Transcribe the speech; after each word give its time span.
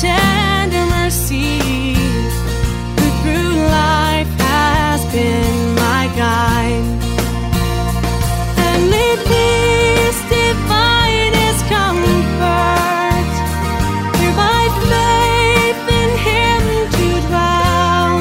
tender 0.00 0.86
mercy? 0.86 1.58
Who 2.96 3.06
through 3.20 3.52
life 3.68 4.32
has 4.40 5.04
been 5.12 5.74
my 5.74 6.10
guide? 6.16 6.86
And 8.64 8.90
lead 8.90 9.18
peace 9.28 10.20
divine 10.32 11.34
his 11.44 11.60
comfort. 11.68 13.28
Through 14.16 14.34
my 14.40 14.64
faith 14.88 15.82
in 16.00 16.10
him 16.26 16.62
to 16.96 17.06
dwell. 17.28 18.16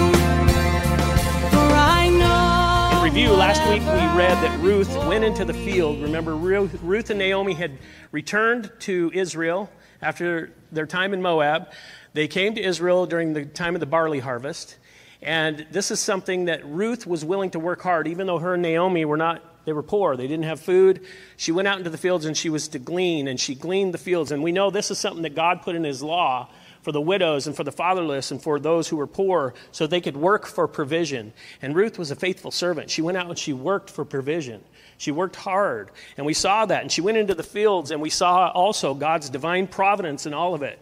For 1.49 1.69
I 1.73 2.09
know. 2.09 2.97
In 2.97 3.03
review, 3.05 3.31
last 3.31 3.61
week 3.69 3.83
we 3.83 4.03
read 4.19 4.35
that 4.43 4.59
Ruth 4.59 4.93
went 5.07 5.23
into 5.23 5.45
the 5.45 5.53
field. 5.53 6.02
Remember, 6.02 6.35
Ruth 6.35 7.09
and 7.09 7.19
Naomi 7.19 7.53
had 7.53 7.77
returned 8.11 8.69
to 8.80 9.11
Israel 9.13 9.69
after 10.02 10.52
their 10.71 10.85
time 10.85 11.13
in 11.13 11.21
Moab. 11.21 11.71
They 12.13 12.27
came 12.27 12.55
to 12.55 12.62
Israel 12.62 13.05
during 13.05 13.33
the 13.33 13.45
time 13.45 13.75
of 13.75 13.80
the 13.80 13.86
barley 13.86 14.19
harvest. 14.19 14.78
And 15.22 15.66
this 15.72 15.91
is 15.91 16.00
something 16.00 16.45
that 16.45 16.66
Ruth 16.66 17.06
was 17.06 17.25
willing 17.25 17.52
to 17.52 17.59
work 17.59 17.81
hard, 17.81 18.08
even 18.08 18.28
though 18.28 18.39
her 18.39 18.53
and 18.53 18.64
Naomi 18.64 19.03
were 19.06 19.17
not, 19.17 19.66
they 19.66 19.73
were 19.73 19.83
poor. 19.83 20.16
They 20.16 20.28
didn't 20.28 20.45
have 20.45 20.59
food. 20.59 21.06
She 21.36 21.52
went 21.52 21.67
out 21.67 21.78
into 21.78 21.89
the 21.89 21.97
fields 21.97 22.25
and 22.25 22.36
she 22.36 22.50
was 22.50 22.69
to 22.69 22.80
glean, 22.80 23.28
and 23.28 23.39
she 23.39 23.53
gleaned 23.56 23.94
the 23.94 23.97
fields. 23.97 24.31
And 24.31 24.41
we 24.41 24.52
know 24.52 24.72
this 24.72 24.91
is 24.91 24.97
something 24.97 25.23
that 25.23 25.36
God 25.36 25.61
put 25.61 25.75
in 25.75 25.83
His 25.83 26.02
law 26.02 26.50
for 26.81 26.91
the 26.91 27.02
widows 27.02 27.47
and 27.47 27.55
for 27.55 27.63
the 27.63 27.72
fatherless 27.72 28.31
and 28.31 28.41
for 28.41 28.59
those 28.59 28.88
who 28.88 28.95
were 28.95 29.08
poor 29.08 29.53
so 29.72 29.85
they 29.85 30.02
could 30.02 30.17
work 30.17 30.45
for 30.45 30.67
provision. 30.67 31.33
And 31.61 31.75
Ruth 31.75 31.99
was 31.99 32.11
a 32.11 32.16
faithful 32.16 32.52
servant. 32.52 32.89
She 32.89 33.02
went 33.02 33.17
out 33.17 33.27
and 33.27 33.38
she 33.38 33.53
worked 33.53 33.89
for 33.89 34.05
provision. 34.05 34.63
She 34.97 35.11
worked 35.11 35.35
hard. 35.35 35.91
And 36.17 36.25
we 36.25 36.33
saw 36.33 36.66
that. 36.66 36.81
And 36.81 36.91
she 36.91 37.02
went 37.02 37.17
into 37.17 37.35
the 37.35 37.44
fields 37.44 37.91
and 37.91 38.02
we 38.02 38.09
saw 38.09 38.50
also 38.50 38.94
God's 38.94 39.30
divine 39.30 39.67
providence 39.67 40.25
in 40.25 40.33
all 40.33 40.53
of 40.53 40.61
it. 40.61 40.80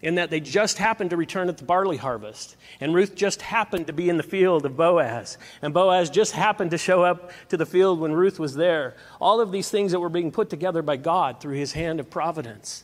In 0.00 0.16
that 0.16 0.30
they 0.30 0.40
just 0.40 0.78
happened 0.78 1.10
to 1.10 1.16
return 1.16 1.48
at 1.48 1.58
the 1.58 1.64
barley 1.64 1.96
harvest. 1.96 2.56
And 2.80 2.92
Ruth 2.92 3.14
just 3.14 3.40
happened 3.40 3.86
to 3.86 3.92
be 3.92 4.08
in 4.08 4.16
the 4.16 4.24
field 4.24 4.66
of 4.66 4.76
Boaz. 4.76 5.38
And 5.62 5.72
Boaz 5.72 6.10
just 6.10 6.32
happened 6.32 6.72
to 6.72 6.78
show 6.78 7.04
up 7.04 7.30
to 7.50 7.56
the 7.56 7.66
field 7.66 8.00
when 8.00 8.12
Ruth 8.12 8.40
was 8.40 8.56
there. 8.56 8.96
All 9.20 9.40
of 9.40 9.52
these 9.52 9.70
things 9.70 9.92
that 9.92 10.00
were 10.00 10.08
being 10.08 10.32
put 10.32 10.50
together 10.50 10.82
by 10.82 10.96
God 10.96 11.40
through 11.40 11.54
his 11.54 11.72
hand 11.72 12.00
of 12.00 12.10
providence. 12.10 12.82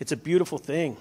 It's 0.00 0.12
a 0.12 0.16
beautiful 0.16 0.56
thing. 0.56 0.96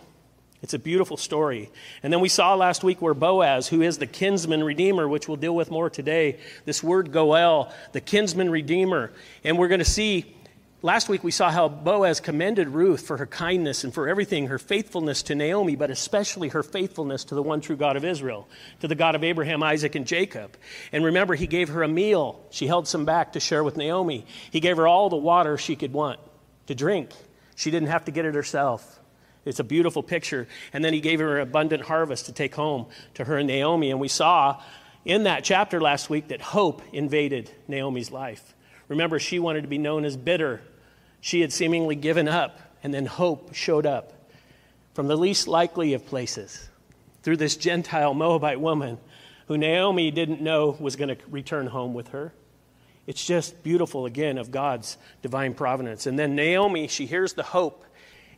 It's 0.63 0.73
a 0.73 0.79
beautiful 0.79 1.17
story. 1.17 1.69
And 2.01 2.11
then 2.11 2.19
we 2.19 2.29
saw 2.29 2.55
last 2.55 2.83
week 2.83 2.99
where 3.01 3.13
Boaz, 3.13 3.67
who 3.67 3.83
is 3.83 3.99
the 3.99 4.07
kinsman 4.07 4.63
redeemer, 4.63 5.07
which 5.07 5.27
we'll 5.27 5.37
deal 5.37 5.55
with 5.55 5.69
more 5.69 5.89
today, 5.89 6.39
this 6.65 6.81
word 6.81 7.11
goel, 7.11 7.71
the 7.91 8.01
kinsman 8.01 8.49
redeemer. 8.49 9.11
And 9.43 9.59
we're 9.59 9.67
going 9.67 9.79
to 9.79 9.85
see, 9.85 10.35
last 10.81 11.09
week 11.09 11.23
we 11.23 11.29
saw 11.29 11.51
how 11.51 11.69
Boaz 11.69 12.19
commended 12.19 12.69
Ruth 12.69 13.05
for 13.05 13.17
her 13.17 13.27
kindness 13.27 13.83
and 13.83 13.93
for 13.93 14.07
everything, 14.07 14.47
her 14.47 14.57
faithfulness 14.57 15.21
to 15.23 15.35
Naomi, 15.35 15.75
but 15.75 15.91
especially 15.91 16.49
her 16.49 16.63
faithfulness 16.63 17.23
to 17.25 17.35
the 17.35 17.43
one 17.43 17.61
true 17.61 17.75
God 17.77 17.95
of 17.95 18.03
Israel, 18.03 18.47
to 18.79 18.87
the 18.87 18.95
God 18.95 19.13
of 19.13 19.23
Abraham, 19.23 19.61
Isaac, 19.61 19.93
and 19.93 20.07
Jacob. 20.07 20.57
And 20.91 21.05
remember, 21.05 21.35
he 21.35 21.45
gave 21.45 21.69
her 21.69 21.83
a 21.83 21.87
meal. 21.87 22.43
She 22.49 22.65
held 22.65 22.87
some 22.87 23.05
back 23.05 23.33
to 23.33 23.39
share 23.39 23.63
with 23.63 23.77
Naomi. 23.77 24.25
He 24.49 24.59
gave 24.59 24.77
her 24.77 24.87
all 24.87 25.11
the 25.11 25.17
water 25.17 25.59
she 25.59 25.75
could 25.75 25.93
want 25.93 26.19
to 26.65 26.73
drink. 26.73 27.11
She 27.55 27.69
didn't 27.69 27.89
have 27.89 28.05
to 28.05 28.11
get 28.11 28.25
it 28.25 28.33
herself. 28.33 28.99
It's 29.47 29.59
a 29.59 29.63
beautiful 29.63 30.03
picture. 30.03 30.47
And 30.73 30.83
then 30.83 30.93
he 30.93 30.99
gave 30.99 31.19
her 31.19 31.37
an 31.37 31.43
abundant 31.43 31.83
harvest 31.83 32.25
to 32.27 32.33
take 32.33 32.55
home 32.55 32.87
to 33.15 33.23
her 33.23 33.37
and 33.37 33.47
Naomi. 33.47 33.91
And 33.91 33.99
we 33.99 34.07
saw 34.07 34.61
in 35.05 35.23
that 35.23 35.43
chapter 35.43 35.79
last 35.79 36.09
week 36.09 36.27
that 36.27 36.41
hope 36.41 36.81
invaded 36.93 37.49
Naomi's 37.67 38.11
life. 38.11 38.53
Remember, 38.87 39.19
she 39.19 39.39
wanted 39.39 39.61
to 39.61 39.67
be 39.67 39.77
known 39.77 40.05
as 40.05 40.17
bitter. 40.17 40.61
She 41.21 41.41
had 41.41 41.51
seemingly 41.51 41.95
given 41.95 42.27
up, 42.27 42.59
and 42.83 42.93
then 42.93 43.05
hope 43.05 43.53
showed 43.53 43.85
up 43.85 44.13
from 44.93 45.07
the 45.07 45.17
least 45.17 45.47
likely 45.47 45.93
of 45.93 46.05
places 46.05 46.69
through 47.23 47.37
this 47.37 47.55
Gentile 47.55 48.13
Moabite 48.13 48.59
woman 48.59 48.97
who 49.47 49.57
Naomi 49.57 50.11
didn't 50.11 50.41
know 50.41 50.77
was 50.79 50.95
going 50.95 51.09
to 51.09 51.17
return 51.29 51.67
home 51.67 51.93
with 51.93 52.09
her. 52.09 52.33
It's 53.05 53.25
just 53.25 53.63
beautiful, 53.63 54.05
again, 54.05 54.37
of 54.37 54.51
God's 54.51 54.97
divine 55.21 55.53
providence. 55.53 56.05
And 56.05 56.19
then 56.19 56.35
Naomi, 56.35 56.87
she 56.87 57.05
hears 57.05 57.33
the 57.33 57.43
hope 57.43 57.85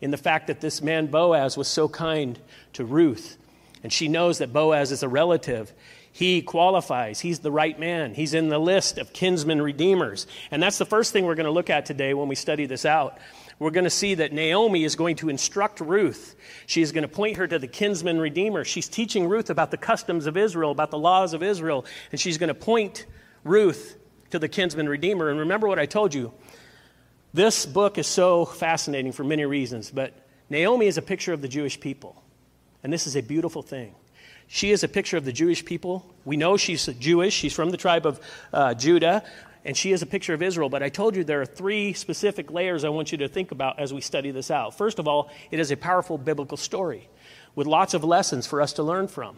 in 0.02 0.12
the 0.12 0.18
fact 0.18 0.48
that 0.48 0.62
this 0.62 0.82
man 0.82 1.08
Boaz 1.08 1.58
was 1.58 1.68
so 1.68 1.88
kind 1.88 2.40
to 2.74 2.86
Ruth. 2.86 3.38
And 3.84 3.92
she 3.92 4.08
knows 4.08 4.40
that 4.40 4.54
Boaz 4.54 4.92
is 4.92 5.04
a 5.04 5.10
relative. 5.10 5.72
He 6.12 6.42
qualifies. 6.42 7.20
He's 7.20 7.40
the 7.40 7.52
right 7.52 7.80
man. 7.80 8.14
He's 8.14 8.34
in 8.34 8.50
the 8.50 8.60
list 8.60 8.98
of 8.98 9.14
kinsman 9.14 9.62
redeemers. 9.62 10.28
And 10.52 10.62
that's 10.62 10.78
the 10.78 10.86
first 10.86 11.14
thing 11.14 11.26
we're 11.26 11.36
going 11.36 11.46
to 11.46 11.52
look 11.52 11.70
at 11.70 11.86
today 11.86 12.14
when 12.14 12.28
we 12.28 12.36
study 12.36 12.66
this 12.66 12.86
out. 12.86 13.20
We're 13.58 13.72
going 13.72 13.84
to 13.84 13.90
see 13.90 14.16
that 14.16 14.32
Naomi 14.32 14.86
is 14.86 14.96
going 14.96 15.18
to 15.18 15.30
instruct 15.30 15.82
Ruth. 15.82 16.36
She 16.66 16.82
is 16.82 16.94
going 16.94 17.02
to 17.02 17.10
point 17.10 17.38
her 17.38 17.48
to 17.48 17.60
the 17.60 17.68
kinsman 17.68 18.20
redeemer. 18.20 18.64
She's 18.64 18.88
teaching 18.88 19.28
Ruth 19.28 19.50
about 19.50 19.70
the 19.70 19.78
customs 19.78 20.28
of 20.28 20.38
Israel, 20.38 20.72
about 20.72 20.92
the 20.92 20.98
laws 20.98 21.34
of 21.34 21.44
Israel, 21.44 21.86
and 22.12 22.20
she's 22.20 22.38
going 22.38 22.48
to 22.48 22.54
point 22.54 23.06
Ruth 23.44 23.98
to 24.32 24.40
the 24.40 24.48
kinsman 24.48 24.88
redeemer. 24.88 25.30
And 25.30 25.40
remember 25.40 25.68
what 25.68 25.80
I 25.80 25.86
told 25.86 26.14
you 26.14 26.32
this 27.34 27.66
book 27.66 27.98
is 27.98 28.08
so 28.08 28.46
fascinating 28.46 29.12
for 29.12 29.24
many 29.24 29.46
reasons, 29.46 29.92
but 29.92 30.14
Naomi 30.50 30.88
is 30.88 30.98
a 30.98 31.02
picture 31.02 31.34
of 31.34 31.42
the 31.42 31.48
Jewish 31.48 31.80
people. 31.80 32.22
And 32.84 32.92
this 32.92 33.06
is 33.06 33.16
a 33.16 33.22
beautiful 33.22 33.62
thing. 33.62 33.94
She 34.48 34.72
is 34.72 34.84
a 34.84 34.88
picture 34.88 35.18
of 35.18 35.26
the 35.26 35.32
Jewish 35.32 35.64
people. 35.64 36.06
We 36.26 36.38
know 36.38 36.58
she's 36.58 36.88
Jewish, 36.88 37.34
she's 37.34 37.54
from 37.54 37.70
the 37.70 37.78
tribe 37.78 38.08
of 38.08 38.20
uh, 38.52 38.74
Judah, 38.74 39.24
and 39.64 39.78
she 39.78 39.92
is 39.92 40.02
a 40.02 40.08
picture 40.08 40.34
of 40.34 40.42
Israel. 40.42 40.70
But 40.70 40.82
I 40.82 40.90
told 40.90 41.16
you 41.16 41.24
there 41.24 41.42
are 41.42 41.46
three 41.46 41.94
specific 41.94 42.50
layers 42.50 42.84
I 42.84 42.90
want 42.90 43.12
you 43.12 43.20
to 43.20 43.28
think 43.28 43.52
about 43.52 43.78
as 43.78 43.94
we 43.94 44.02
study 44.02 44.32
this 44.32 44.50
out. 44.50 44.76
First 44.76 44.98
of 44.98 45.08
all, 45.08 45.30
it 45.52 45.60
is 45.60 45.70
a 45.70 45.78
powerful 45.78 46.18
biblical 46.18 46.58
story 46.58 47.08
with 47.54 47.68
lots 47.68 47.94
of 47.94 48.04
lessons 48.04 48.48
for 48.48 48.62
us 48.62 48.74
to 48.74 48.84
learn 48.84 49.08
from. 49.08 49.38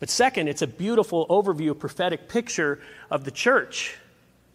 But 0.00 0.08
second, 0.08 0.48
it's 0.48 0.62
a 0.62 0.66
beautiful 0.66 1.26
overview, 1.28 1.78
prophetic 1.78 2.28
picture 2.28 2.80
of 3.10 3.24
the 3.24 3.30
church 3.30 3.98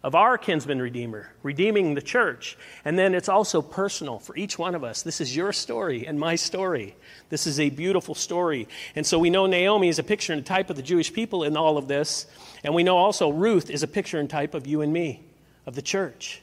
of 0.06 0.14
our 0.14 0.38
kinsman 0.38 0.80
redeemer, 0.80 1.32
redeeming 1.42 1.94
the 1.94 2.00
church. 2.00 2.56
And 2.84 2.96
then 2.96 3.12
it's 3.12 3.28
also 3.28 3.60
personal 3.60 4.20
for 4.20 4.36
each 4.36 4.56
one 4.56 4.76
of 4.76 4.84
us. 4.84 5.02
This 5.02 5.20
is 5.20 5.34
your 5.34 5.52
story 5.52 6.06
and 6.06 6.16
my 6.16 6.36
story. 6.36 6.94
This 7.28 7.44
is 7.44 7.58
a 7.58 7.70
beautiful 7.70 8.14
story. 8.14 8.68
And 8.94 9.04
so 9.04 9.18
we 9.18 9.30
know 9.30 9.46
Naomi 9.46 9.88
is 9.88 9.98
a 9.98 10.04
picture 10.04 10.32
and 10.32 10.46
type 10.46 10.70
of 10.70 10.76
the 10.76 10.82
Jewish 10.82 11.12
people 11.12 11.42
in 11.42 11.56
all 11.56 11.76
of 11.76 11.88
this. 11.88 12.26
And 12.62 12.72
we 12.72 12.84
know 12.84 12.96
also 12.96 13.30
Ruth 13.30 13.68
is 13.68 13.82
a 13.82 13.88
picture 13.88 14.20
and 14.20 14.30
type 14.30 14.54
of 14.54 14.64
you 14.64 14.80
and 14.80 14.92
me, 14.92 15.24
of 15.66 15.74
the 15.74 15.82
church. 15.82 16.40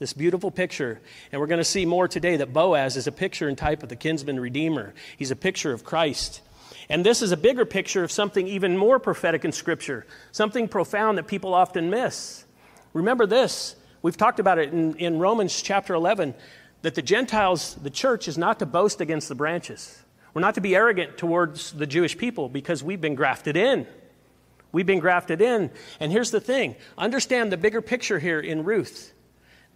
This 0.00 0.12
beautiful 0.12 0.50
picture. 0.50 1.00
And 1.32 1.40
we're 1.40 1.46
going 1.46 1.60
to 1.60 1.64
see 1.64 1.86
more 1.86 2.08
today 2.08 2.36
that 2.36 2.52
Boaz 2.52 2.98
is 2.98 3.06
a 3.06 3.12
picture 3.12 3.48
and 3.48 3.56
type 3.56 3.82
of 3.82 3.88
the 3.88 3.96
kinsman 3.96 4.38
redeemer. 4.38 4.92
He's 5.16 5.30
a 5.30 5.36
picture 5.36 5.72
of 5.72 5.82
Christ. 5.82 6.42
And 6.90 7.06
this 7.06 7.22
is 7.22 7.32
a 7.32 7.38
bigger 7.38 7.64
picture 7.64 8.04
of 8.04 8.12
something 8.12 8.46
even 8.46 8.76
more 8.76 8.98
prophetic 8.98 9.46
in 9.46 9.52
Scripture, 9.52 10.04
something 10.30 10.68
profound 10.68 11.16
that 11.16 11.26
people 11.26 11.54
often 11.54 11.88
miss. 11.88 12.44
Remember 12.98 13.26
this, 13.26 13.76
we've 14.02 14.16
talked 14.16 14.40
about 14.40 14.58
it 14.58 14.72
in, 14.72 14.96
in 14.96 15.18
Romans 15.18 15.62
chapter 15.62 15.94
11, 15.94 16.34
that 16.82 16.94
the 16.94 17.02
Gentiles, 17.02 17.76
the 17.76 17.90
church, 17.90 18.26
is 18.26 18.36
not 18.36 18.58
to 18.58 18.66
boast 18.66 19.00
against 19.00 19.28
the 19.28 19.34
branches. 19.34 20.02
We're 20.34 20.42
not 20.42 20.56
to 20.56 20.60
be 20.60 20.74
arrogant 20.74 21.16
towards 21.16 21.72
the 21.72 21.86
Jewish 21.86 22.18
people 22.18 22.48
because 22.48 22.82
we've 22.82 23.00
been 23.00 23.14
grafted 23.14 23.56
in. 23.56 23.86
We've 24.72 24.86
been 24.86 24.98
grafted 24.98 25.40
in. 25.40 25.70
And 26.00 26.12
here's 26.12 26.30
the 26.30 26.40
thing 26.40 26.76
understand 26.96 27.52
the 27.52 27.56
bigger 27.56 27.80
picture 27.80 28.18
here 28.18 28.40
in 28.40 28.64
Ruth. 28.64 29.12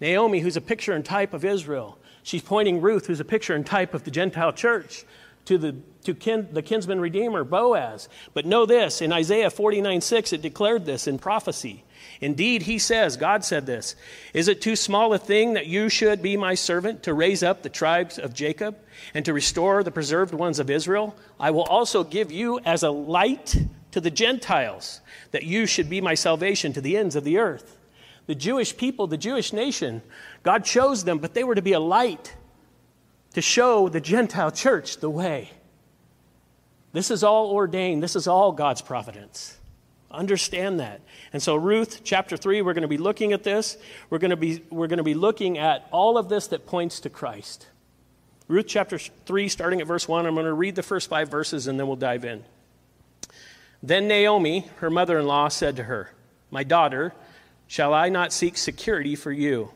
Naomi, 0.00 0.40
who's 0.40 0.56
a 0.56 0.60
picture 0.60 0.92
and 0.92 1.04
type 1.04 1.32
of 1.32 1.44
Israel, 1.44 1.98
she's 2.24 2.42
pointing 2.42 2.80
Ruth, 2.80 3.06
who's 3.06 3.20
a 3.20 3.24
picture 3.24 3.54
and 3.54 3.64
type 3.64 3.94
of 3.94 4.02
the 4.02 4.10
Gentile 4.10 4.52
church, 4.52 5.04
to 5.44 5.58
the, 5.58 5.76
to 6.04 6.14
kin, 6.14 6.48
the 6.52 6.62
kinsman 6.62 7.00
redeemer, 7.00 7.44
Boaz. 7.44 8.08
But 8.34 8.46
know 8.46 8.66
this 8.66 9.02
in 9.02 9.12
Isaiah 9.12 9.50
49 9.50 10.00
6, 10.00 10.32
it 10.32 10.42
declared 10.42 10.84
this 10.84 11.06
in 11.06 11.18
prophecy. 11.18 11.84
Indeed, 12.20 12.62
he 12.62 12.78
says, 12.78 13.16
God 13.16 13.44
said 13.44 13.66
this 13.66 13.96
Is 14.32 14.48
it 14.48 14.60
too 14.60 14.76
small 14.76 15.12
a 15.14 15.18
thing 15.18 15.54
that 15.54 15.66
you 15.66 15.88
should 15.88 16.22
be 16.22 16.36
my 16.36 16.54
servant 16.54 17.02
to 17.04 17.14
raise 17.14 17.42
up 17.42 17.62
the 17.62 17.68
tribes 17.68 18.18
of 18.18 18.34
Jacob 18.34 18.76
and 19.14 19.24
to 19.24 19.32
restore 19.32 19.82
the 19.82 19.90
preserved 19.90 20.34
ones 20.34 20.58
of 20.58 20.70
Israel? 20.70 21.16
I 21.38 21.50
will 21.50 21.64
also 21.64 22.04
give 22.04 22.30
you 22.30 22.60
as 22.64 22.82
a 22.82 22.90
light 22.90 23.56
to 23.92 24.00
the 24.00 24.10
Gentiles, 24.10 25.00
that 25.32 25.44
you 25.44 25.66
should 25.66 25.90
be 25.90 26.00
my 26.00 26.14
salvation 26.14 26.72
to 26.72 26.80
the 26.80 26.96
ends 26.96 27.14
of 27.14 27.24
the 27.24 27.38
earth. 27.38 27.78
The 28.26 28.34
Jewish 28.34 28.76
people, 28.76 29.06
the 29.06 29.16
Jewish 29.16 29.52
nation, 29.52 30.02
God 30.42 30.64
chose 30.64 31.04
them, 31.04 31.18
but 31.18 31.34
they 31.34 31.44
were 31.44 31.54
to 31.54 31.62
be 31.62 31.72
a 31.72 31.80
light 31.80 32.34
to 33.34 33.42
show 33.42 33.88
the 33.88 34.00
Gentile 34.00 34.50
church 34.50 34.98
the 34.98 35.10
way. 35.10 35.50
This 36.92 37.10
is 37.10 37.24
all 37.24 37.50
ordained, 37.50 38.02
this 38.02 38.16
is 38.16 38.26
all 38.26 38.52
God's 38.52 38.82
providence. 38.82 39.56
Understand 40.10 40.80
that. 40.80 41.00
And 41.32 41.42
so, 41.42 41.56
Ruth 41.56 42.02
chapter 42.04 42.36
3, 42.36 42.60
we're 42.60 42.74
going 42.74 42.82
to 42.82 42.88
be 42.88 42.98
looking 42.98 43.32
at 43.32 43.44
this. 43.44 43.78
We're 44.10 44.18
going 44.18 44.30
to 44.30 44.36
be, 44.36 44.62
we're 44.68 44.86
going 44.86 44.98
to 44.98 45.02
be 45.02 45.14
looking 45.14 45.56
at 45.56 45.88
all 45.90 46.18
of 46.18 46.28
this 46.28 46.48
that 46.48 46.66
points 46.66 47.00
to 47.00 47.10
Christ. 47.10 47.66
Ruth 48.46 48.66
chapter 48.68 48.98
3, 48.98 49.48
starting 49.48 49.80
at 49.80 49.86
verse 49.86 50.06
1, 50.06 50.26
I'm 50.26 50.34
going 50.34 50.44
to 50.44 50.52
read 50.52 50.76
the 50.76 50.82
first 50.82 51.08
five 51.08 51.30
verses 51.30 51.66
and 51.66 51.80
then 51.80 51.86
we'll 51.86 51.96
dive 51.96 52.26
in. 52.26 52.44
Then 53.82 54.06
Naomi, 54.06 54.68
her 54.76 54.90
mother 54.90 55.18
in 55.18 55.26
law, 55.26 55.48
said 55.48 55.76
to 55.76 55.84
her, 55.84 56.10
My 56.50 56.62
daughter, 56.62 57.14
shall 57.66 57.94
I 57.94 58.10
not 58.10 58.34
seek 58.34 58.58
security 58.58 59.16
for 59.16 59.32
you, 59.32 59.70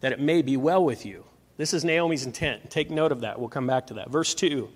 that 0.00 0.12
it 0.12 0.20
may 0.20 0.40
be 0.40 0.56
well 0.56 0.82
with 0.82 1.04
you? 1.04 1.24
This 1.56 1.72
is 1.72 1.84
Naomi's 1.84 2.26
intent. 2.26 2.70
Take 2.70 2.90
note 2.90 3.12
of 3.12 3.20
that. 3.20 3.38
We'll 3.38 3.48
come 3.48 3.66
back 3.66 3.86
to 3.88 3.94
that. 3.94 4.10
Verse 4.10 4.34
2 4.34 4.68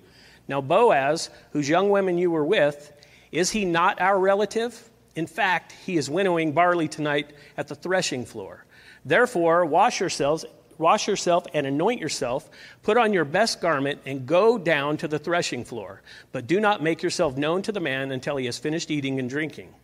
Now 0.48 0.60
Boaz, 0.60 1.30
whose 1.52 1.68
young 1.68 1.90
women 1.90 2.18
you 2.18 2.30
were 2.30 2.44
with, 2.44 2.92
is 3.32 3.50
he 3.50 3.64
not 3.64 4.00
our 4.00 4.18
relative? 4.18 4.88
In 5.14 5.26
fact, 5.26 5.72
he 5.84 5.96
is 5.96 6.08
winnowing 6.08 6.52
barley 6.52 6.88
tonight 6.88 7.32
at 7.56 7.68
the 7.68 7.74
threshing 7.74 8.24
floor. 8.24 8.64
Therefore, 9.04 9.64
wash 9.64 10.00
yourselves, 10.00 10.44
wash 10.78 11.08
yourself 11.08 11.46
and 11.52 11.66
anoint 11.66 12.00
yourself, 12.00 12.48
put 12.82 12.96
on 12.96 13.12
your 13.12 13.24
best 13.24 13.60
garment, 13.60 14.00
and 14.06 14.26
go 14.26 14.56
down 14.56 14.96
to 14.98 15.08
the 15.08 15.18
threshing 15.18 15.64
floor. 15.64 16.02
But 16.32 16.46
do 16.46 16.60
not 16.60 16.82
make 16.82 17.02
yourself 17.02 17.36
known 17.36 17.62
to 17.62 17.72
the 17.72 17.80
man 17.80 18.12
until 18.12 18.36
he 18.36 18.46
has 18.46 18.58
finished 18.58 18.90
eating 18.90 19.18
and 19.18 19.28
drinking. 19.28 19.74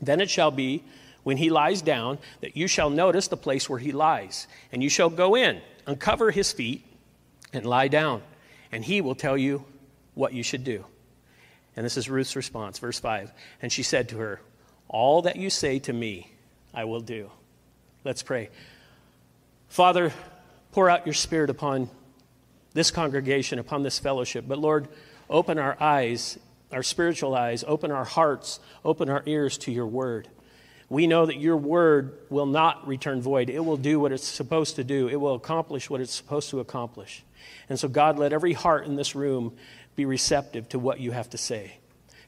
Then 0.00 0.20
it 0.20 0.28
shall 0.28 0.50
be, 0.50 0.84
when 1.26 1.38
he 1.38 1.50
lies 1.50 1.82
down, 1.82 2.18
that 2.40 2.56
you 2.56 2.68
shall 2.68 2.88
notice 2.88 3.26
the 3.26 3.36
place 3.36 3.68
where 3.68 3.80
he 3.80 3.90
lies, 3.90 4.46
and 4.70 4.80
you 4.80 4.88
shall 4.88 5.10
go 5.10 5.34
in, 5.34 5.60
uncover 5.84 6.30
his 6.30 6.52
feet, 6.52 6.84
and 7.52 7.66
lie 7.66 7.88
down, 7.88 8.22
and 8.70 8.84
he 8.84 9.00
will 9.00 9.16
tell 9.16 9.36
you 9.36 9.64
what 10.14 10.32
you 10.32 10.44
should 10.44 10.62
do. 10.62 10.84
And 11.74 11.84
this 11.84 11.96
is 11.96 12.08
Ruth's 12.08 12.36
response, 12.36 12.78
verse 12.78 13.00
5. 13.00 13.32
And 13.60 13.72
she 13.72 13.82
said 13.82 14.10
to 14.10 14.18
her, 14.18 14.40
all 14.88 15.22
that 15.22 15.34
you 15.34 15.50
say 15.50 15.80
to 15.80 15.92
me, 15.92 16.30
I 16.72 16.84
will 16.84 17.00
do. 17.00 17.28
Let's 18.04 18.22
pray. 18.22 18.48
Father, 19.66 20.12
pour 20.70 20.88
out 20.88 21.08
your 21.08 21.14
Spirit 21.14 21.50
upon 21.50 21.90
this 22.72 22.92
congregation, 22.92 23.58
upon 23.58 23.82
this 23.82 23.98
fellowship. 23.98 24.44
But 24.46 24.58
Lord, 24.58 24.86
open 25.28 25.58
our 25.58 25.76
eyes, 25.80 26.38
our 26.70 26.84
spiritual 26.84 27.34
eyes, 27.34 27.64
open 27.66 27.90
our 27.90 28.04
hearts, 28.04 28.60
open 28.84 29.10
our 29.10 29.24
ears 29.26 29.58
to 29.58 29.72
your 29.72 29.88
word. 29.88 30.28
We 30.88 31.06
know 31.06 31.26
that 31.26 31.38
your 31.38 31.56
word 31.56 32.18
will 32.30 32.46
not 32.46 32.86
return 32.86 33.20
void. 33.20 33.50
It 33.50 33.64
will 33.64 33.76
do 33.76 33.98
what 33.98 34.12
it's 34.12 34.26
supposed 34.26 34.76
to 34.76 34.84
do, 34.84 35.08
it 35.08 35.16
will 35.16 35.34
accomplish 35.34 35.90
what 35.90 36.00
it's 36.00 36.14
supposed 36.14 36.50
to 36.50 36.60
accomplish. 36.60 37.24
And 37.68 37.78
so, 37.78 37.88
God, 37.88 38.18
let 38.18 38.32
every 38.32 38.52
heart 38.52 38.86
in 38.86 38.96
this 38.96 39.14
room 39.14 39.56
be 39.96 40.04
receptive 40.04 40.68
to 40.70 40.78
what 40.78 41.00
you 41.00 41.10
have 41.10 41.30
to 41.30 41.38
say. 41.38 41.78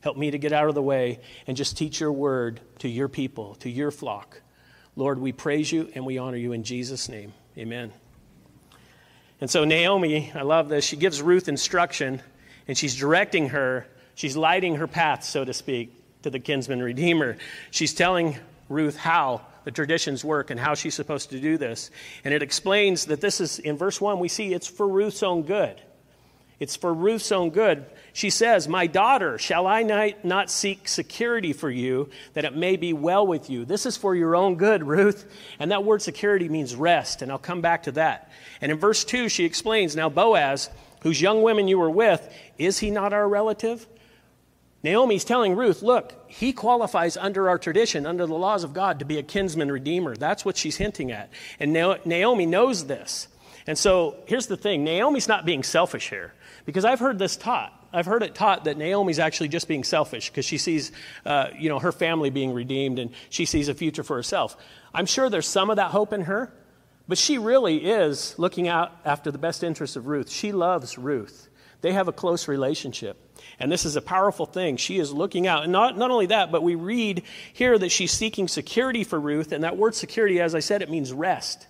Help 0.00 0.16
me 0.16 0.30
to 0.30 0.38
get 0.38 0.52
out 0.52 0.68
of 0.68 0.74
the 0.74 0.82
way 0.82 1.20
and 1.46 1.56
just 1.56 1.76
teach 1.76 2.00
your 2.00 2.12
word 2.12 2.60
to 2.78 2.88
your 2.88 3.08
people, 3.08 3.56
to 3.56 3.70
your 3.70 3.90
flock. 3.90 4.40
Lord, 4.96 5.18
we 5.18 5.32
praise 5.32 5.70
you 5.70 5.90
and 5.94 6.04
we 6.04 6.18
honor 6.18 6.36
you 6.36 6.52
in 6.52 6.64
Jesus' 6.64 7.08
name. 7.08 7.32
Amen. 7.56 7.92
And 9.40 9.48
so, 9.48 9.64
Naomi, 9.64 10.32
I 10.34 10.42
love 10.42 10.68
this. 10.68 10.84
She 10.84 10.96
gives 10.96 11.22
Ruth 11.22 11.48
instruction 11.48 12.20
and 12.66 12.76
she's 12.76 12.96
directing 12.96 13.50
her, 13.50 13.86
she's 14.14 14.36
lighting 14.36 14.76
her 14.76 14.86
path, 14.86 15.24
so 15.24 15.44
to 15.44 15.52
speak, 15.54 15.94
to 16.28 16.32
the 16.32 16.40
kinsman 16.40 16.82
redeemer. 16.82 17.36
She's 17.70 17.94
telling 17.94 18.36
Ruth 18.68 18.96
how 18.96 19.40
the 19.64 19.70
traditions 19.70 20.24
work 20.24 20.50
and 20.50 20.60
how 20.60 20.74
she's 20.74 20.94
supposed 20.94 21.30
to 21.30 21.40
do 21.40 21.58
this. 21.58 21.90
And 22.24 22.32
it 22.32 22.42
explains 22.42 23.06
that 23.06 23.20
this 23.20 23.40
is, 23.40 23.58
in 23.58 23.76
verse 23.76 24.00
1, 24.00 24.18
we 24.18 24.28
see 24.28 24.52
it's 24.52 24.66
for 24.66 24.86
Ruth's 24.86 25.22
own 25.22 25.42
good. 25.42 25.80
It's 26.60 26.76
for 26.76 26.92
Ruth's 26.92 27.30
own 27.30 27.50
good. 27.50 27.86
She 28.12 28.30
says, 28.30 28.66
My 28.66 28.86
daughter, 28.88 29.38
shall 29.38 29.66
I 29.66 30.14
not 30.24 30.50
seek 30.50 30.88
security 30.88 31.52
for 31.52 31.70
you, 31.70 32.10
that 32.34 32.44
it 32.44 32.56
may 32.56 32.76
be 32.76 32.92
well 32.92 33.26
with 33.26 33.48
you? 33.48 33.64
This 33.64 33.86
is 33.86 33.96
for 33.96 34.14
your 34.14 34.34
own 34.34 34.56
good, 34.56 34.82
Ruth. 34.82 35.24
And 35.58 35.70
that 35.70 35.84
word 35.84 36.02
security 36.02 36.48
means 36.48 36.74
rest, 36.74 37.22
and 37.22 37.30
I'll 37.30 37.38
come 37.38 37.60
back 37.60 37.84
to 37.84 37.92
that. 37.92 38.30
And 38.60 38.72
in 38.72 38.78
verse 38.78 39.04
2, 39.04 39.28
she 39.28 39.44
explains, 39.44 39.94
Now 39.94 40.08
Boaz, 40.08 40.68
whose 41.02 41.22
young 41.22 41.42
women 41.42 41.68
you 41.68 41.78
were 41.78 41.90
with, 41.90 42.28
is 42.58 42.80
he 42.80 42.90
not 42.90 43.12
our 43.12 43.28
relative? 43.28 43.86
Naomi's 44.82 45.24
telling 45.24 45.56
Ruth, 45.56 45.82
look, 45.82 46.14
he 46.28 46.52
qualifies 46.52 47.16
under 47.16 47.48
our 47.48 47.58
tradition, 47.58 48.06
under 48.06 48.26
the 48.26 48.34
laws 48.34 48.62
of 48.62 48.72
God, 48.72 49.00
to 49.00 49.04
be 49.04 49.18
a 49.18 49.22
kinsman 49.22 49.72
redeemer. 49.72 50.14
That's 50.14 50.44
what 50.44 50.56
she's 50.56 50.76
hinting 50.76 51.10
at. 51.10 51.30
And 51.58 51.72
Naomi 51.72 52.46
knows 52.46 52.86
this. 52.86 53.28
And 53.66 53.76
so 53.76 54.16
here's 54.26 54.46
the 54.46 54.56
thing 54.56 54.84
Naomi's 54.84 55.28
not 55.28 55.44
being 55.44 55.62
selfish 55.62 56.08
here. 56.08 56.32
Because 56.64 56.84
I've 56.84 57.00
heard 57.00 57.18
this 57.18 57.36
taught. 57.36 57.72
I've 57.92 58.06
heard 58.06 58.22
it 58.22 58.34
taught 58.34 58.64
that 58.64 58.76
Naomi's 58.76 59.18
actually 59.18 59.48
just 59.48 59.66
being 59.66 59.84
selfish 59.84 60.28
because 60.28 60.44
she 60.44 60.58
sees, 60.58 60.92
uh, 61.24 61.48
you 61.58 61.68
know, 61.68 61.78
her 61.78 61.92
family 61.92 62.30
being 62.30 62.52
redeemed 62.52 62.98
and 62.98 63.10
she 63.30 63.46
sees 63.46 63.68
a 63.68 63.74
future 63.74 64.02
for 64.02 64.16
herself. 64.16 64.56
I'm 64.92 65.06
sure 65.06 65.30
there's 65.30 65.48
some 65.48 65.70
of 65.70 65.76
that 65.76 65.90
hope 65.90 66.12
in 66.12 66.22
her, 66.22 66.52
but 67.08 67.16
she 67.16 67.38
really 67.38 67.78
is 67.78 68.38
looking 68.38 68.68
out 68.68 68.92
after 69.04 69.30
the 69.30 69.38
best 69.38 69.64
interests 69.64 69.96
of 69.96 70.06
Ruth. 70.06 70.30
She 70.30 70.52
loves 70.52 70.98
Ruth. 70.98 71.47
They 71.80 71.92
have 71.92 72.08
a 72.08 72.12
close 72.12 72.48
relationship. 72.48 73.16
And 73.60 73.70
this 73.70 73.84
is 73.84 73.96
a 73.96 74.00
powerful 74.00 74.46
thing. 74.46 74.76
She 74.76 74.98
is 74.98 75.12
looking 75.12 75.46
out. 75.46 75.62
And 75.62 75.72
not, 75.72 75.96
not 75.96 76.10
only 76.10 76.26
that, 76.26 76.50
but 76.50 76.62
we 76.62 76.74
read 76.74 77.22
here 77.52 77.78
that 77.78 77.90
she's 77.90 78.12
seeking 78.12 78.48
security 78.48 79.04
for 79.04 79.18
Ruth. 79.18 79.52
And 79.52 79.64
that 79.64 79.76
word 79.76 79.94
security, 79.94 80.40
as 80.40 80.54
I 80.54 80.60
said, 80.60 80.82
it 80.82 80.90
means 80.90 81.12
rest. 81.12 81.66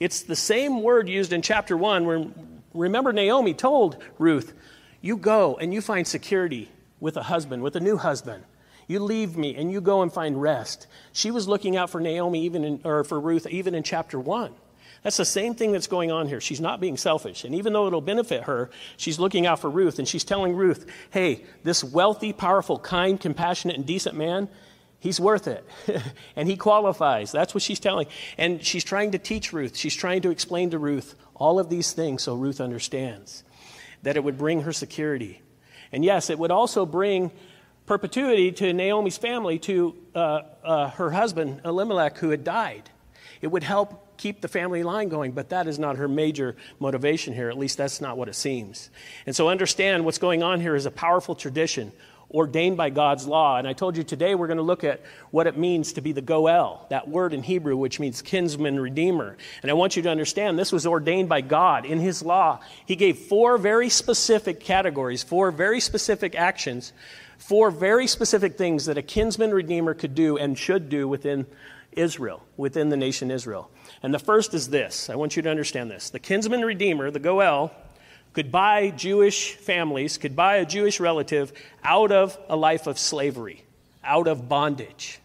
It's 0.00 0.22
the 0.22 0.36
same 0.36 0.82
word 0.82 1.08
used 1.08 1.32
in 1.32 1.42
chapter 1.42 1.76
1 1.76 2.06
where 2.06 2.26
Remember, 2.74 3.12
Naomi 3.12 3.54
told 3.54 4.02
Ruth, 4.18 4.52
You 5.00 5.16
go 5.16 5.56
and 5.56 5.72
you 5.72 5.80
find 5.80 6.06
security 6.06 6.70
with 7.00 7.16
a 7.16 7.22
husband, 7.22 7.62
with 7.62 7.76
a 7.76 7.80
new 7.80 7.96
husband. 7.96 8.44
You 8.86 9.00
leave 9.00 9.36
me 9.36 9.54
and 9.56 9.70
you 9.70 9.80
go 9.80 10.02
and 10.02 10.12
find 10.12 10.40
rest. 10.40 10.86
She 11.12 11.30
was 11.30 11.48
looking 11.48 11.76
out 11.76 11.90
for 11.90 12.00
Naomi, 12.00 12.44
even 12.44 12.64
in, 12.64 12.80
or 12.84 13.04
for 13.04 13.20
Ruth, 13.20 13.46
even 13.46 13.74
in 13.74 13.82
chapter 13.82 14.18
1. 14.18 14.52
That's 15.02 15.16
the 15.16 15.24
same 15.24 15.54
thing 15.54 15.72
that's 15.72 15.88
going 15.88 16.12
on 16.12 16.28
here. 16.28 16.40
She's 16.40 16.60
not 16.60 16.80
being 16.80 16.96
selfish. 16.96 17.44
And 17.44 17.54
even 17.54 17.72
though 17.72 17.86
it'll 17.86 18.00
benefit 18.00 18.44
her, 18.44 18.70
she's 18.96 19.18
looking 19.18 19.46
out 19.46 19.58
for 19.58 19.68
Ruth 19.68 19.98
and 19.98 20.06
she's 20.06 20.22
telling 20.22 20.54
Ruth, 20.54 20.86
hey, 21.10 21.44
this 21.64 21.82
wealthy, 21.82 22.32
powerful, 22.32 22.78
kind, 22.78 23.20
compassionate, 23.20 23.76
and 23.76 23.84
decent 23.84 24.16
man, 24.16 24.48
he's 25.00 25.18
worth 25.18 25.48
it. 25.48 25.66
and 26.36 26.48
he 26.48 26.56
qualifies. 26.56 27.32
That's 27.32 27.52
what 27.52 27.62
she's 27.62 27.80
telling. 27.80 28.06
And 28.38 28.64
she's 28.64 28.84
trying 28.84 29.10
to 29.10 29.18
teach 29.18 29.52
Ruth. 29.52 29.76
She's 29.76 29.96
trying 29.96 30.22
to 30.22 30.30
explain 30.30 30.70
to 30.70 30.78
Ruth 30.78 31.16
all 31.34 31.58
of 31.58 31.68
these 31.68 31.92
things 31.92 32.22
so 32.22 32.36
Ruth 32.36 32.60
understands 32.60 33.42
that 34.02 34.16
it 34.16 34.22
would 34.22 34.38
bring 34.38 34.62
her 34.62 34.72
security. 34.72 35.42
And 35.90 36.04
yes, 36.04 36.30
it 36.30 36.38
would 36.38 36.52
also 36.52 36.86
bring 36.86 37.32
perpetuity 37.86 38.52
to 38.52 38.72
Naomi's 38.72 39.18
family, 39.18 39.58
to 39.60 39.96
uh, 40.14 40.42
uh, 40.62 40.90
her 40.90 41.10
husband, 41.10 41.60
Elimelech, 41.64 42.18
who 42.18 42.30
had 42.30 42.44
died. 42.44 42.88
It 43.40 43.48
would 43.48 43.64
help 43.64 44.11
keep 44.22 44.40
the 44.40 44.46
family 44.46 44.84
line 44.84 45.08
going, 45.08 45.32
but 45.32 45.48
that 45.48 45.66
is 45.66 45.80
not 45.80 45.96
her 45.96 46.06
major 46.06 46.54
motivation 46.78 47.34
here. 47.34 47.50
At 47.50 47.58
least 47.58 47.76
that's 47.76 48.00
not 48.00 48.16
what 48.16 48.28
it 48.28 48.36
seems. 48.36 48.88
And 49.26 49.34
so 49.34 49.48
understand 49.48 50.04
what's 50.04 50.18
going 50.18 50.44
on 50.44 50.60
here 50.60 50.76
is 50.76 50.86
a 50.86 50.92
powerful 50.92 51.34
tradition 51.34 51.90
ordained 52.30 52.76
by 52.76 52.88
God's 52.88 53.26
law. 53.26 53.58
And 53.58 53.66
I 53.66 53.72
told 53.72 53.96
you 53.96 54.04
today 54.04 54.36
we're 54.36 54.46
going 54.46 54.58
to 54.58 54.62
look 54.62 54.84
at 54.84 55.00
what 55.32 55.48
it 55.48 55.58
means 55.58 55.94
to 55.94 56.00
be 56.00 56.12
the 56.12 56.22
Goel, 56.22 56.86
that 56.88 57.08
word 57.08 57.34
in 57.34 57.42
Hebrew, 57.42 57.76
which 57.76 57.98
means 57.98 58.22
kinsman 58.22 58.78
redeemer. 58.78 59.36
And 59.60 59.72
I 59.72 59.74
want 59.74 59.96
you 59.96 60.02
to 60.02 60.08
understand 60.08 60.56
this 60.56 60.70
was 60.70 60.86
ordained 60.86 61.28
by 61.28 61.40
God 61.40 61.84
in 61.84 61.98
His 61.98 62.22
law. 62.22 62.60
He 62.86 62.94
gave 62.94 63.18
four 63.18 63.58
very 63.58 63.88
specific 63.88 64.60
categories, 64.60 65.24
four 65.24 65.50
very 65.50 65.80
specific 65.80 66.36
actions, 66.36 66.92
four 67.38 67.72
very 67.72 68.06
specific 68.06 68.56
things 68.56 68.84
that 68.84 68.96
a 68.96 69.02
kinsman 69.02 69.50
redeemer 69.50 69.94
could 69.94 70.14
do 70.14 70.38
and 70.38 70.56
should 70.56 70.88
do 70.88 71.08
within 71.08 71.44
Israel, 71.90 72.42
within 72.56 72.88
the 72.88 72.96
nation 72.96 73.32
Israel. 73.32 73.68
And 74.02 74.12
the 74.12 74.18
first 74.18 74.52
is 74.54 74.68
this 74.68 75.08
I 75.08 75.16
want 75.16 75.36
you 75.36 75.42
to 75.42 75.50
understand 75.50 75.90
this. 75.90 76.10
The 76.10 76.18
kinsman 76.18 76.64
redeemer, 76.64 77.10
the 77.10 77.20
Goel, 77.20 77.72
could 78.32 78.50
buy 78.50 78.90
Jewish 78.90 79.54
families, 79.54 80.18
could 80.18 80.34
buy 80.34 80.56
a 80.56 80.66
Jewish 80.66 81.00
relative 81.00 81.52
out 81.84 82.10
of 82.10 82.38
a 82.48 82.56
life 82.56 82.86
of 82.86 82.98
slavery, 82.98 83.64
out 84.02 84.26
of 84.26 84.48
bondage. 84.48 85.18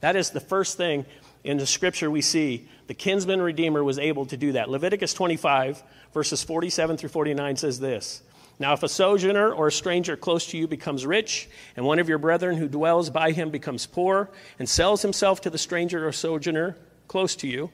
That 0.00 0.16
is 0.16 0.30
the 0.30 0.40
first 0.40 0.76
thing 0.76 1.06
in 1.42 1.56
the 1.56 1.66
scripture 1.66 2.10
we 2.10 2.20
see. 2.20 2.68
The 2.86 2.94
kinsman 2.94 3.40
redeemer 3.40 3.82
was 3.82 3.98
able 3.98 4.26
to 4.26 4.36
do 4.36 4.52
that. 4.52 4.68
Leviticus 4.68 5.14
25, 5.14 5.82
verses 6.12 6.42
47 6.42 6.98
through 6.98 7.08
49 7.08 7.56
says 7.56 7.80
this 7.80 8.22
Now, 8.58 8.74
if 8.74 8.82
a 8.82 8.88
sojourner 8.88 9.50
or 9.50 9.68
a 9.68 9.72
stranger 9.72 10.16
close 10.16 10.46
to 10.48 10.58
you 10.58 10.68
becomes 10.68 11.06
rich, 11.06 11.48
and 11.74 11.86
one 11.86 11.98
of 11.98 12.08
your 12.08 12.18
brethren 12.18 12.56
who 12.56 12.68
dwells 12.68 13.08
by 13.10 13.32
him 13.32 13.50
becomes 13.50 13.86
poor, 13.86 14.28
and 14.58 14.68
sells 14.68 15.02
himself 15.02 15.40
to 15.40 15.50
the 15.50 15.58
stranger 15.58 16.06
or 16.06 16.12
sojourner 16.12 16.76
close 17.08 17.36
to 17.36 17.48
you, 17.48 17.70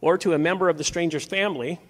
or 0.00 0.18
to 0.18 0.34
a 0.34 0.38
member 0.38 0.68
of 0.68 0.78
the 0.78 0.84
stranger's 0.84 1.24
family, 1.24 1.80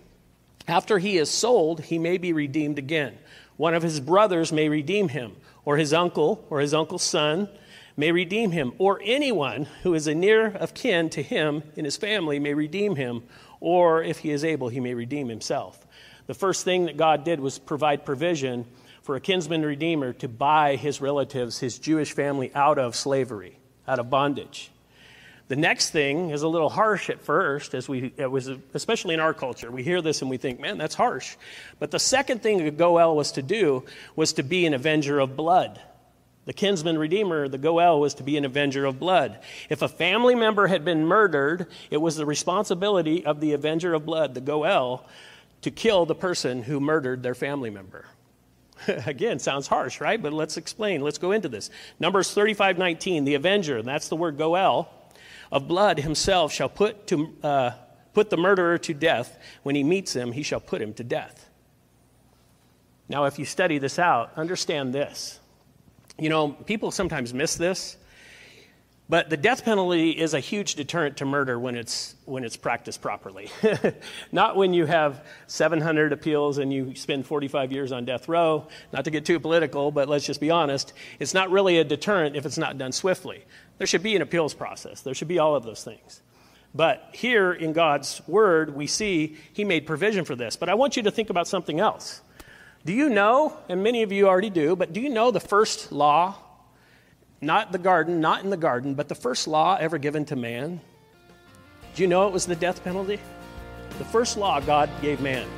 after 0.68 0.98
he 0.98 1.18
is 1.18 1.30
sold, 1.30 1.80
he 1.80 1.98
may 1.98 2.18
be 2.18 2.32
redeemed 2.32 2.78
again. 2.78 3.16
One 3.56 3.74
of 3.74 3.82
his 3.82 4.00
brothers 4.00 4.52
may 4.52 4.68
redeem 4.68 5.08
him, 5.08 5.36
or 5.64 5.76
his 5.76 5.92
uncle, 5.92 6.44
or 6.50 6.60
his 6.60 6.74
uncle's 6.74 7.02
son 7.02 7.48
may 7.96 8.12
redeem 8.12 8.50
him, 8.50 8.72
or 8.78 9.00
anyone 9.02 9.66
who 9.82 9.94
is 9.94 10.06
a 10.06 10.14
near 10.14 10.48
of 10.48 10.74
kin 10.74 11.08
to 11.10 11.22
him 11.22 11.62
in 11.76 11.84
his 11.84 11.96
family 11.96 12.38
may 12.38 12.52
redeem 12.52 12.96
him, 12.96 13.22
or 13.60 14.02
if 14.02 14.18
he 14.18 14.30
is 14.30 14.44
able, 14.44 14.68
he 14.68 14.80
may 14.80 14.94
redeem 14.94 15.28
himself. 15.28 15.86
the 16.26 16.34
first 16.34 16.64
thing 16.64 16.86
that 16.86 16.96
God 16.96 17.24
did 17.24 17.38
was 17.38 17.58
provide 17.58 18.04
provision 18.04 18.66
for 19.02 19.14
a 19.14 19.20
kinsman 19.20 19.62
redeemer 19.62 20.12
to 20.14 20.28
buy 20.28 20.74
his 20.74 21.00
relatives, 21.00 21.60
his 21.60 21.78
Jewish 21.78 22.12
family, 22.12 22.50
out 22.54 22.78
of 22.78 22.96
slavery, 22.96 23.56
out 23.86 24.00
of 24.00 24.10
bondage. 24.10 24.72
The 25.48 25.56
next 25.56 25.90
thing 25.90 26.30
is 26.30 26.42
a 26.42 26.48
little 26.48 26.68
harsh 26.68 27.08
at 27.08 27.20
first, 27.20 27.74
as 27.74 27.88
we, 27.88 28.12
it 28.16 28.30
was, 28.30 28.50
especially 28.74 29.14
in 29.14 29.20
our 29.20 29.32
culture. 29.32 29.70
We 29.70 29.84
hear 29.84 30.02
this 30.02 30.20
and 30.20 30.28
we 30.28 30.38
think, 30.38 30.58
man, 30.58 30.76
that's 30.76 30.96
harsh. 30.96 31.36
But 31.78 31.92
the 31.92 32.00
second 32.00 32.42
thing 32.42 32.68
Goel 32.76 33.14
was 33.14 33.32
to 33.32 33.42
do 33.42 33.84
was 34.16 34.32
to 34.34 34.42
be 34.42 34.66
an 34.66 34.74
avenger 34.74 35.20
of 35.20 35.36
blood. 35.36 35.80
The 36.46 36.52
kinsman 36.52 36.98
redeemer, 36.98 37.48
the 37.48 37.58
Goel, 37.58 38.00
was 38.00 38.14
to 38.14 38.24
be 38.24 38.36
an 38.36 38.44
avenger 38.44 38.84
of 38.84 38.98
blood. 38.98 39.40
If 39.68 39.82
a 39.82 39.88
family 39.88 40.34
member 40.34 40.66
had 40.66 40.84
been 40.84 41.04
murdered, 41.04 41.66
it 41.90 41.96
was 41.98 42.16
the 42.16 42.26
responsibility 42.26 43.24
of 43.24 43.40
the 43.40 43.52
avenger 43.52 43.94
of 43.94 44.04
blood, 44.04 44.34
the 44.34 44.40
Goel, 44.40 45.06
to 45.62 45.70
kill 45.70 46.06
the 46.06 46.14
person 46.14 46.62
who 46.62 46.80
murdered 46.80 47.22
their 47.22 47.34
family 47.34 47.70
member. 47.70 48.04
Again, 49.06 49.38
sounds 49.38 49.66
harsh, 49.66 50.00
right? 50.00 50.20
But 50.20 50.32
let's 50.32 50.56
explain. 50.56 51.00
Let's 51.02 51.18
go 51.18 51.32
into 51.32 51.48
this. 51.48 51.70
Numbers 51.98 52.34
35:19, 52.34 53.24
the 53.24 53.34
avenger, 53.34 53.78
and 53.78 53.88
that's 53.88 54.08
the 54.08 54.16
word 54.16 54.38
Goel, 54.38 54.88
of 55.52 55.68
blood 55.68 55.98
himself 55.98 56.52
shall 56.52 56.68
put, 56.68 57.06
to, 57.08 57.34
uh, 57.42 57.70
put 58.14 58.30
the 58.30 58.36
murderer 58.36 58.78
to 58.78 58.94
death. 58.94 59.38
When 59.62 59.74
he 59.74 59.84
meets 59.84 60.14
him, 60.14 60.32
he 60.32 60.42
shall 60.42 60.60
put 60.60 60.80
him 60.80 60.94
to 60.94 61.04
death. 61.04 61.48
Now, 63.08 63.24
if 63.24 63.38
you 63.38 63.44
study 63.44 63.78
this 63.78 63.98
out, 63.98 64.32
understand 64.36 64.92
this. 64.92 65.38
You 66.18 66.28
know, 66.28 66.48
people 66.48 66.90
sometimes 66.90 67.32
miss 67.32 67.56
this. 67.56 67.96
But 69.08 69.30
the 69.30 69.36
death 69.36 69.64
penalty 69.64 70.10
is 70.10 70.34
a 70.34 70.40
huge 70.40 70.74
deterrent 70.74 71.18
to 71.18 71.24
murder 71.24 71.60
when 71.60 71.76
it's, 71.76 72.16
when 72.24 72.42
it's 72.42 72.56
practiced 72.56 73.00
properly. 73.00 73.50
Not 74.32 74.56
when 74.56 74.74
you 74.74 74.84
have 74.86 75.24
700 75.46 76.12
appeals 76.12 76.58
and 76.58 76.72
you 76.72 76.96
spend 76.96 77.24
45 77.24 77.70
years 77.70 77.92
on 77.92 78.04
death 78.04 78.28
row. 78.28 78.66
Not 78.92 79.04
to 79.04 79.12
get 79.12 79.24
too 79.24 79.38
political, 79.38 79.92
but 79.92 80.08
let's 80.08 80.26
just 80.26 80.40
be 80.40 80.50
honest. 80.50 80.92
It's 81.20 81.34
not 81.34 81.50
really 81.50 81.78
a 81.78 81.84
deterrent 81.84 82.34
if 82.34 82.44
it's 82.44 82.58
not 82.58 82.78
done 82.78 82.90
swiftly. 82.90 83.44
There 83.78 83.86
should 83.86 84.02
be 84.02 84.16
an 84.16 84.22
appeals 84.22 84.54
process, 84.54 85.02
there 85.02 85.14
should 85.14 85.28
be 85.28 85.38
all 85.38 85.54
of 85.54 85.62
those 85.62 85.84
things. 85.84 86.20
But 86.74 87.10
here 87.12 87.52
in 87.52 87.72
God's 87.72 88.20
word, 88.26 88.74
we 88.74 88.88
see 88.88 89.36
He 89.52 89.64
made 89.64 89.86
provision 89.86 90.24
for 90.24 90.34
this. 90.34 90.56
But 90.56 90.68
I 90.68 90.74
want 90.74 90.96
you 90.96 91.04
to 91.04 91.10
think 91.12 91.30
about 91.30 91.46
something 91.46 91.78
else. 91.78 92.20
Do 92.84 92.92
you 92.92 93.08
know, 93.08 93.56
and 93.68 93.82
many 93.82 94.02
of 94.02 94.12
you 94.12 94.28
already 94.28 94.50
do, 94.50 94.76
but 94.76 94.92
do 94.92 95.00
you 95.00 95.10
know 95.10 95.30
the 95.30 95.40
first 95.40 95.92
law 95.92 96.36
not 97.46 97.72
the 97.72 97.78
garden, 97.78 98.20
not 98.20 98.44
in 98.44 98.50
the 98.50 98.56
garden, 98.56 98.94
but 98.94 99.08
the 99.08 99.14
first 99.14 99.46
law 99.46 99.76
ever 99.80 99.96
given 99.96 100.24
to 100.26 100.36
man. 100.36 100.80
Do 101.94 102.02
you 102.02 102.08
know 102.08 102.26
it 102.26 102.32
was 102.32 102.44
the 102.44 102.56
death 102.56 102.84
penalty? 102.84 103.20
The 103.98 104.04
first 104.04 104.36
law 104.36 104.60
God 104.60 104.90
gave 105.00 105.20
man. 105.20 105.48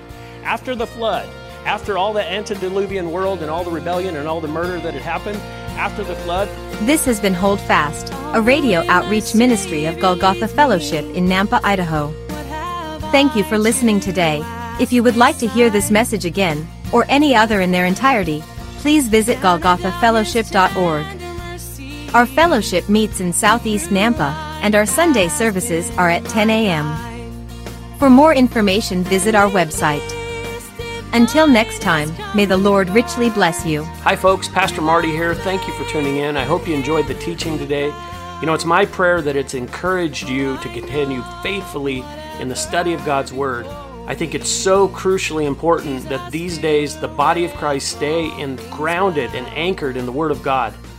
After 0.45 0.77
the 0.77 0.87
flood, 0.87 1.29
after 1.65 1.99
all 1.99 2.13
the 2.13 2.25
antediluvian 2.25 3.11
world 3.11 3.43
and 3.43 3.51
all 3.51 3.65
the 3.65 3.71
rebellion 3.71 4.17
and 4.17 4.29
all 4.29 4.41
the 4.41 4.49
murder 4.49 4.79
that 4.81 4.95
had 4.95 5.03
happened, 5.03 5.39
after 5.79 6.05
the 6.05 6.15
flood. 6.17 6.49
This 6.87 7.05
has 7.05 7.21
been 7.21 7.35
Hold 7.35 7.61
Fast, 7.61 8.13
a 8.35 8.41
radio 8.41 8.85
outreach 8.89 9.35
ministry 9.35 9.87
of 9.87 9.99
Golgotha 10.01 10.49
Fellowship 10.49 11.05
in 11.15 11.27
Nampa, 11.27 11.61
Idaho. 11.63 12.13
Thank 13.11 13.35
you 13.37 13.45
for 13.45 13.59
listening 13.59 14.01
today. 14.01 14.43
If 14.81 14.93
you 14.93 15.03
would 15.03 15.17
like 15.17 15.39
to 15.39 15.49
hear 15.49 15.71
this 15.71 15.91
message 15.91 16.25
again, 16.25 16.69
or 16.93 17.05
any 17.09 17.35
other 17.35 17.61
in 17.61 17.71
their 17.71 17.87
entirety, 17.87 18.43
please 18.79 19.09
visit 19.09 19.39
golgothafellowship.org. 19.39 21.18
Our 22.15 22.25
fellowship 22.25 22.89
meets 22.89 23.21
in 23.21 23.35
Southeast 23.35 23.91
Nampa, 23.91 24.33
and 24.63 24.75
our 24.75 24.87
Sunday 24.87 25.29
services 25.29 25.91
are 25.99 26.09
at 26.09 26.25
10 26.25 26.49
a.m. 26.49 26.87
For 27.99 28.09
more 28.09 28.35
information, 28.35 29.05
visit 29.05 29.35
our 29.35 29.51
website. 29.51 30.03
Until 31.13 31.47
next 31.47 31.83
time, 31.83 32.11
may 32.35 32.47
the 32.47 32.57
Lord 32.57 32.89
richly 32.89 33.29
bless 33.29 33.67
you. 33.67 33.85
Hi, 33.85 34.17
folks. 34.17 34.49
Pastor 34.49 34.81
Marty 34.81 35.11
here. 35.11 35.35
Thank 35.35 35.69
you 35.69 35.75
for 35.75 35.85
tuning 35.91 36.17
in. 36.17 36.39
I 36.39 36.45
hope 36.45 36.67
you 36.67 36.75
enjoyed 36.75 37.07
the 37.09 37.15
teaching 37.15 37.59
today. 37.59 37.93
You 38.41 38.47
know, 38.47 38.55
it's 38.55 38.65
my 38.65 38.87
prayer 38.87 39.21
that 39.21 39.37
it's 39.37 39.53
encouraged 39.53 40.31
you 40.31 40.57
to 40.59 40.69
continue 40.71 41.23
faithfully 41.43 42.03
in 42.41 42.49
the 42.49 42.57
study 42.57 42.95
of 42.95 43.05
God's 43.05 43.35
Word. 43.35 43.67
I 44.07 44.15
think 44.15 44.35
it's 44.35 44.49
so 44.49 44.89
crucially 44.89 45.47
important 45.47 46.09
that 46.09 46.33
these 46.33 46.57
days 46.57 46.99
the 46.99 47.09
body 47.09 47.45
of 47.45 47.53
Christ 47.53 47.91
stay 47.91 48.35
in, 48.41 48.57
grounded 48.71 49.35
and 49.35 49.47
anchored 49.49 49.99
in 49.99 50.07
the 50.07 50.13
Word 50.13 50.31
of 50.31 50.43
God. 50.43 50.73